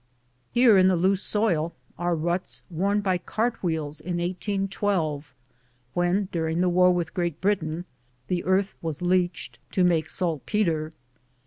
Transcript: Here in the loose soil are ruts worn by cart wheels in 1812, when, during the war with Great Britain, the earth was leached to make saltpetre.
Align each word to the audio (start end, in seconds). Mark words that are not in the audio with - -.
Here 0.51 0.79
in 0.79 0.87
the 0.87 0.95
loose 0.95 1.21
soil 1.21 1.75
are 1.95 2.15
ruts 2.15 2.63
worn 2.71 3.01
by 3.01 3.19
cart 3.19 3.61
wheels 3.61 3.99
in 4.01 4.13
1812, 4.17 5.35
when, 5.93 6.27
during 6.31 6.59
the 6.59 6.69
war 6.69 6.91
with 6.91 7.13
Great 7.13 7.39
Britain, 7.39 7.85
the 8.27 8.43
earth 8.43 8.73
was 8.81 9.03
leached 9.03 9.59
to 9.73 9.83
make 9.83 10.09
saltpetre. 10.09 10.93